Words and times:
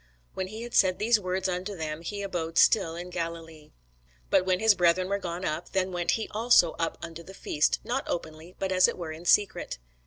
When 0.33 0.47
he 0.47 0.63
had 0.63 0.73
said 0.73 0.97
these 0.97 1.19
words 1.19 1.47
unto 1.47 1.75
them, 1.75 2.01
he 2.01 2.23
abode 2.23 2.57
still 2.57 2.95
in 2.95 3.11
Galilee. 3.11 3.69
But 4.31 4.47
when 4.47 4.59
his 4.59 4.73
brethren 4.73 5.07
were 5.09 5.19
gone 5.19 5.45
up, 5.45 5.73
then 5.73 5.91
went 5.91 6.09
he 6.17 6.27
also 6.31 6.71
up 6.79 6.97
unto 7.03 7.21
the 7.21 7.35
feast, 7.35 7.79
not 7.83 8.07
openly, 8.09 8.55
but 8.57 8.71
as 8.71 8.87
it 8.87 8.97
were 8.97 9.11
in 9.11 9.25
secret. 9.25 9.77